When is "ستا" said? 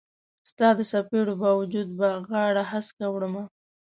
0.49-0.67